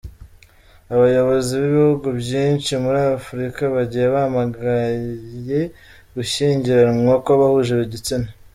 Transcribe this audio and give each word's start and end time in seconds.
Abayobozi 0.93 1.51
b’ibihugu 1.61 2.07
byinshi 2.21 2.71
muri 2.83 2.99
Afrika, 3.17 3.61
bagiye 3.75 4.07
bamagaye 4.15 5.59
gushyingiranwa 6.15 7.13
kw’abahuje 7.23 7.73
igitsina. 7.87 8.27